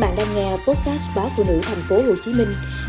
[0.00, 2.48] bạn đang nghe podcast báo phụ nữ thành phố Hồ Chí Minh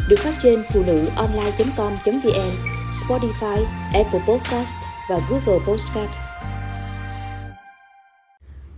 [0.09, 2.51] được phát trên phụ nữ online.com.vn,
[2.91, 4.75] Spotify, Apple Podcast
[5.09, 6.09] và Google Podcast.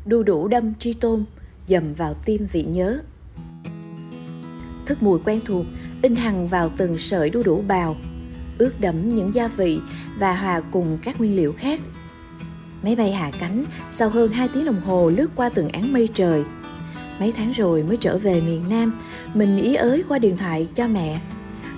[0.05, 1.25] Đu đủ đâm tri tôn,
[1.67, 2.99] dầm vào tim vị nhớ.
[4.85, 5.65] Thức mùi quen thuộc,
[6.01, 7.95] in hằng vào từng sợi đu đủ bào,
[8.57, 9.79] ướt đẫm những gia vị
[10.19, 11.79] và hòa cùng các nguyên liệu khác.
[12.83, 16.09] Máy bay hạ cánh sau hơn 2 tiếng đồng hồ lướt qua từng án mây
[16.15, 16.43] trời–
[17.23, 18.93] mấy tháng rồi mới trở về miền Nam,
[19.33, 21.19] mình ý ới qua điện thoại cho mẹ.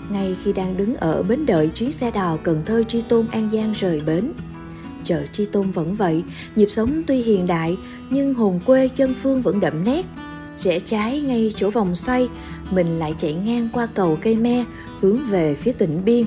[0.09, 3.49] Ngay khi đang đứng ở bến đợi chuyến xe đò Cần Thơ Tri Tôn An
[3.53, 4.31] Giang rời bến.
[5.03, 6.23] Chợ Tri Tôn vẫn vậy,
[6.55, 7.77] nhịp sống tuy hiện đại
[8.09, 10.05] nhưng hồn quê chân phương vẫn đậm nét.
[10.61, 12.29] Rẽ trái ngay chỗ vòng xoay,
[12.71, 14.65] mình lại chạy ngang qua cầu cây me
[15.01, 16.25] hướng về phía tỉnh Biên.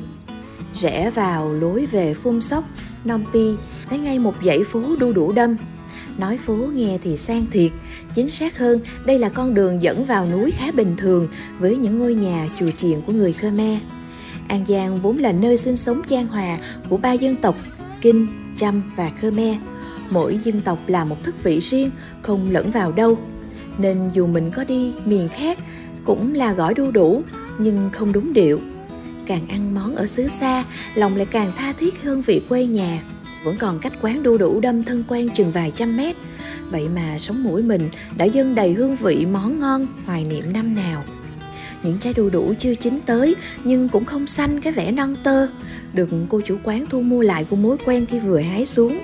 [0.75, 2.65] Rẽ vào lối về Phun Sóc,
[3.05, 3.55] Nam Pi,
[3.89, 5.57] thấy ngay một dãy phố đu đủ đâm.
[6.19, 7.71] Nói phố nghe thì sang thiệt,
[8.15, 11.99] Chính xác hơn, đây là con đường dẫn vào núi khá bình thường với những
[11.99, 13.79] ngôi nhà chùa chiền của người Khmer.
[14.49, 17.57] An Giang vốn là nơi sinh sống chan hòa của ba dân tộc
[18.01, 18.27] Kinh,
[18.59, 19.57] Chăm và Khmer.
[20.11, 21.91] Mỗi dân tộc là một thức vị riêng,
[22.23, 23.19] không lẫn vào đâu.
[23.79, 25.59] Nên dù mình có đi miền khác,
[26.05, 27.23] cũng là gỏi đu đủ,
[27.59, 28.61] nhưng không đúng điệu.
[29.27, 30.65] Càng ăn món ở xứ xa,
[30.95, 33.03] lòng lại càng tha thiết hơn vị quê nhà.
[33.45, 36.17] Vẫn còn cách quán đu đủ đâm thân quen chừng vài trăm mét,
[36.71, 40.75] Vậy mà sống mũi mình đã dâng đầy hương vị món ngon hoài niệm năm
[40.75, 41.05] nào.
[41.83, 45.49] Những trái đu đủ chưa chín tới nhưng cũng không xanh cái vẻ non tơ.
[45.93, 48.99] Được cô chủ quán thu mua lại của mối quen khi vừa hái xuống.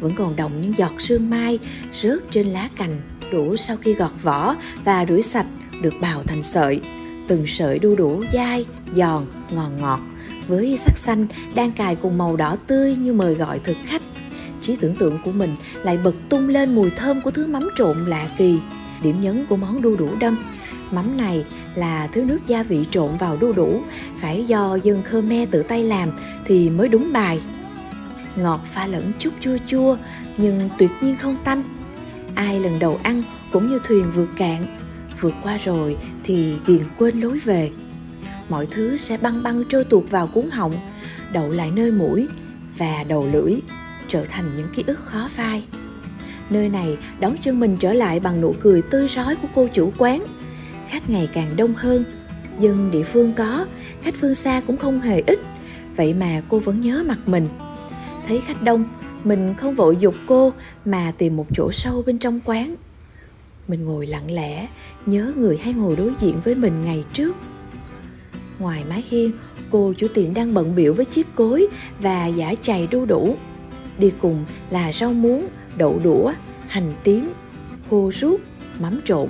[0.00, 1.58] Vẫn còn đồng những giọt sương mai
[2.02, 3.00] rớt trên lá cành
[3.32, 5.46] đủ sau khi gọt vỏ và rửa sạch
[5.82, 6.80] được bào thành sợi.
[7.28, 10.00] Từng sợi đu đủ dai, giòn, ngọt ngọt
[10.48, 14.02] với sắc xanh đang cài cùng màu đỏ tươi như mời gọi thực khách
[14.60, 18.06] trí tưởng tượng của mình lại bật tung lên mùi thơm của thứ mắm trộn
[18.06, 18.58] lạ kỳ.
[19.02, 20.38] Điểm nhấn của món đu đủ đâm
[20.92, 23.82] Mắm này là thứ nước gia vị trộn vào đu đủ,
[24.20, 26.08] phải do dân Khmer tự tay làm
[26.44, 27.40] thì mới đúng bài.
[28.36, 29.96] Ngọt pha lẫn chút chua chua,
[30.36, 31.62] nhưng tuyệt nhiên không tanh.
[32.34, 34.66] Ai lần đầu ăn cũng như thuyền vượt cạn,
[35.20, 37.70] vượt qua rồi thì ghiền quên lối về.
[38.48, 40.74] Mọi thứ sẽ băng băng trôi tuột vào cuốn họng,
[41.32, 42.28] đậu lại nơi mũi
[42.78, 43.54] và đầu lưỡi
[44.08, 45.64] trở thành những ký ức khó phai.
[46.50, 49.92] Nơi này đón chân mình trở lại bằng nụ cười tươi rói của cô chủ
[49.98, 50.24] quán.
[50.88, 52.04] Khách ngày càng đông hơn,
[52.58, 53.66] dân địa phương có,
[54.02, 55.38] khách phương xa cũng không hề ít,
[55.96, 57.48] vậy mà cô vẫn nhớ mặt mình.
[58.28, 58.84] Thấy khách đông,
[59.24, 60.52] mình không vội dục cô
[60.84, 62.76] mà tìm một chỗ sâu bên trong quán.
[63.68, 64.68] Mình ngồi lặng lẽ,
[65.06, 67.36] nhớ người hay ngồi đối diện với mình ngày trước.
[68.62, 69.32] Ngoài mái hiên,
[69.70, 71.66] cô chủ tiệm đang bận biểu với chiếc cối
[72.00, 73.36] và giả chày đu đủ
[73.98, 75.46] đi cùng là rau muống,
[75.76, 76.32] đậu đũa,
[76.66, 77.32] hành tím,
[77.90, 78.40] khô rút,
[78.80, 79.28] mắm trộn.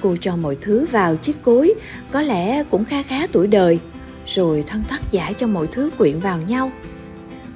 [0.00, 1.74] Cô cho mọi thứ vào chiếc cối,
[2.10, 3.78] có lẽ cũng kha khá tuổi đời,
[4.26, 6.72] rồi thoăn thoắt giả cho mọi thứ quyện vào nhau.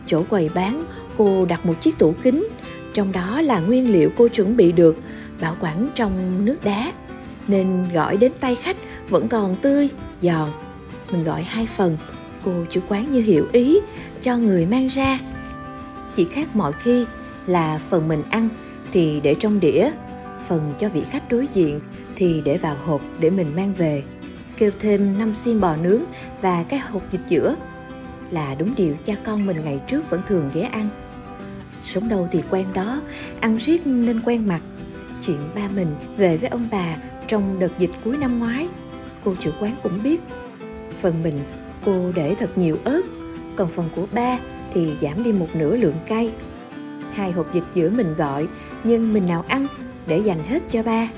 [0.07, 0.85] Chỗ quầy bán,
[1.17, 2.49] cô đặt một chiếc tủ kính,
[2.95, 4.97] trong đó là nguyên liệu cô chuẩn bị được,
[5.41, 6.93] bảo quản trong nước đá,
[7.49, 8.77] nên gọi đến tay khách
[9.09, 9.89] vẫn còn tươi,
[10.23, 10.51] giòn.
[11.11, 11.97] Mình gọi hai phần,
[12.45, 13.81] cô chủ quán như hiểu ý,
[14.23, 15.19] cho người mang ra
[16.15, 17.07] chỉ khác mọi khi
[17.47, 18.49] là phần mình ăn
[18.93, 19.91] thì để trong đĩa,
[20.49, 21.81] phần cho vị khách đối diện
[22.17, 24.03] thì để vào hộp để mình mang về.
[24.57, 26.03] Kêu thêm năm xiên bò nướng
[26.41, 27.57] và cái hộp dịch giữa
[28.31, 30.89] là đúng điều cha con mình ngày trước vẫn thường ghé ăn.
[31.83, 33.01] Sống đâu thì quen đó,
[33.41, 34.61] ăn riết nên quen mặt.
[35.27, 36.97] Chuyện ba mình về với ông bà
[37.29, 38.69] trong đợt dịch cuối năm ngoái,
[39.25, 40.21] cô chủ quán cũng biết.
[41.03, 41.41] Phần mình
[41.85, 43.03] cô để thật nhiều ớt,
[43.57, 44.39] còn phần của ba
[44.75, 46.33] thì giảm đi một nửa lượng cay.
[47.13, 48.47] Hai hộp dịch giữa mình gọi,
[48.85, 49.67] nhưng mình nào ăn
[50.07, 51.09] để dành hết cho ba.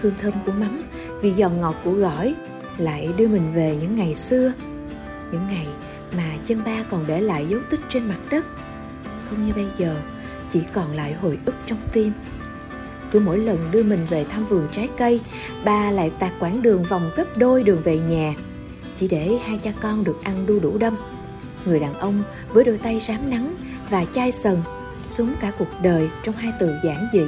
[0.00, 0.82] Hương thơm của mắm,
[1.20, 2.34] vị giòn ngọt của gỏi
[2.78, 4.52] lại đưa mình về những ngày xưa.
[5.32, 5.66] Những ngày
[6.16, 8.46] mà chân ba còn để lại dấu tích trên mặt đất.
[9.28, 9.96] Không như bây giờ,
[10.50, 12.12] chỉ còn lại hồi ức trong tim.
[13.10, 15.20] Cứ mỗi lần đưa mình về thăm vườn trái cây,
[15.64, 18.34] ba lại tạt quãng đường vòng gấp đôi đường về nhà,
[18.98, 20.96] chỉ để hai cha con được ăn đu đủ đâm
[21.66, 22.22] người đàn ông
[22.52, 23.54] với đôi tay rám nắng
[23.90, 24.56] và chai sần
[25.06, 27.24] xuống cả cuộc đời trong hai từ giản dị.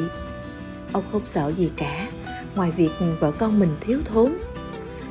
[0.92, 2.08] Ông không sợ gì cả,
[2.54, 4.32] ngoài việc vợ con mình thiếu thốn.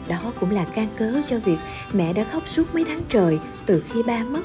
[0.07, 1.57] Đó cũng là can cớ cho việc
[1.93, 4.41] mẹ đã khóc suốt mấy tháng trời từ khi ba mất.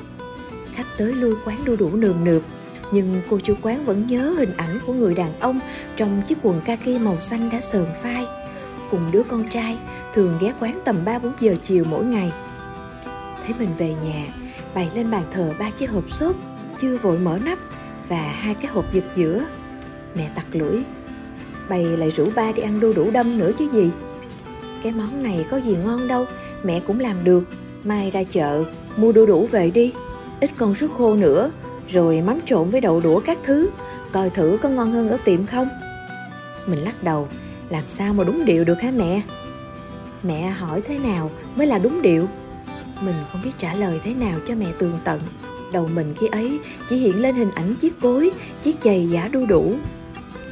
[0.75, 2.43] Khách tới lui quán đu đủ nườm nượp,
[2.93, 5.61] nhưng cô chủ quán vẫn nhớ hình ảnh của người đàn ông
[5.97, 8.26] trong chiếc quần kaki màu xanh đã sờn phai,
[8.93, 9.79] cùng đứa con trai
[10.15, 12.33] thường ghé quán tầm 3-4 giờ chiều mỗi ngày.
[13.44, 14.27] Thấy mình về nhà,
[14.75, 16.37] bày lên bàn thờ ba chiếc hộp xốp
[16.81, 17.59] chưa vội mở nắp
[18.09, 19.44] và hai cái hộp dịch giữa
[20.15, 20.83] mẹ tặc lưỡi
[21.69, 23.91] bày lại rủ ba đi ăn đu đủ đâm nữa chứ gì
[24.83, 26.27] cái món này có gì ngon đâu,
[26.62, 27.44] mẹ cũng làm được.
[27.85, 28.65] Mai ra chợ,
[28.97, 29.93] mua đu đủ về đi.
[30.41, 31.50] Ít con rút khô nữa,
[31.89, 33.71] rồi mắm trộn với đậu đũa các thứ.
[34.12, 35.69] Coi thử có ngon hơn ở tiệm không?
[36.67, 37.29] Mình lắc đầu,
[37.72, 39.22] làm sao mà đúng điệu được hả mẹ?
[40.22, 42.28] Mẹ hỏi thế nào mới là đúng điệu?
[43.00, 45.20] Mình không biết trả lời thế nào cho mẹ tường tận.
[45.72, 48.30] Đầu mình khi ấy chỉ hiện lên hình ảnh chiếc cối,
[48.62, 49.74] chiếc chày giả đu đủ.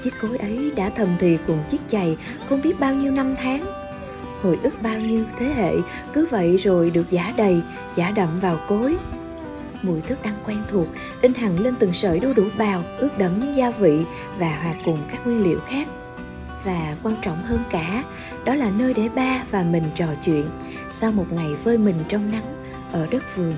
[0.03, 2.17] Chiếc cối ấy đã thầm thì cùng chiếc chày
[2.49, 3.65] không biết bao nhiêu năm tháng.
[4.43, 5.73] Hồi ức bao nhiêu thế hệ
[6.13, 7.61] cứ vậy rồi được giả đầy,
[7.97, 8.97] giả đậm vào cối.
[9.83, 10.87] Mùi thức ăn quen thuộc
[11.23, 14.05] in hẳn lên từng sợi đu đủ bào, ướt đẫm những gia vị
[14.39, 15.89] và hòa cùng các nguyên liệu khác
[16.65, 18.05] và quan trọng hơn cả,
[18.45, 20.47] đó là nơi để ba và mình trò chuyện
[20.93, 22.45] sau một ngày phơi mình trong nắng
[22.93, 23.55] ở đất vườn.